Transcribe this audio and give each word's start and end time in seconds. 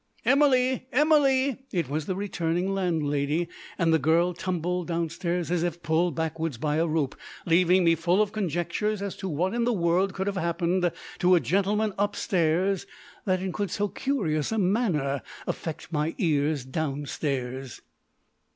"Emily, 0.25 0.87
Emily!" 0.91 1.67
It 1.71 1.87
was 1.87 2.07
the 2.07 2.15
returning 2.15 2.73
landlady, 2.73 3.47
and 3.77 3.93
the 3.93 3.99
girl 3.99 4.33
tumbled 4.33 4.87
downstairs 4.87 5.51
as 5.51 5.61
if 5.61 5.83
pulled 5.83 6.15
backwards 6.15 6.57
by 6.57 6.77
a 6.77 6.87
rope, 6.87 7.15
leaving 7.45 7.83
me 7.83 7.93
full 7.93 8.19
of 8.19 8.31
conjectures 8.31 9.03
as 9.03 9.15
to 9.17 9.29
what 9.29 9.53
in 9.53 9.63
the 9.63 9.71
world 9.71 10.15
could 10.15 10.25
have 10.25 10.37
happened 10.37 10.91
to 11.19 11.35
a 11.35 11.39
gentleman 11.39 11.93
upstairs 11.99 12.87
that 13.25 13.41
could 13.53 13.63
in 13.65 13.69
so 13.69 13.89
curious 13.89 14.51
a 14.51 14.57
manner 14.57 15.21
affect 15.45 15.93
my 15.93 16.15
ears 16.17 16.65
downstairs. 16.65 17.81